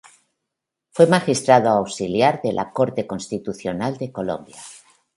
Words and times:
Fue 0.89 1.05
magistrado 1.05 1.69
auxiliar 1.69 2.41
de 2.41 2.53
la 2.53 2.71
Corte 2.71 3.05
Constitucional 3.05 3.97
de 3.99 4.11
Colombia. 4.11 4.57